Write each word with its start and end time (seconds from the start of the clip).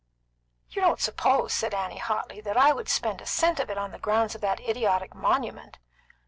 "You 0.71 0.81
don't 0.81 0.99
suppose," 0.99 1.53
said 1.53 1.75
Annie 1.75 1.99
hotly, 1.99 2.41
"that 2.41 2.57
I 2.57 2.71
would 2.73 2.89
spend 2.89 3.21
a 3.21 3.27
cent 3.27 3.59
of 3.59 3.69
it 3.69 3.77
on 3.77 3.91
the 3.91 3.99
grounds 3.99 4.33
of 4.33 4.41
that 4.41 4.59
idiotic 4.59 5.13
monument? 5.13 5.77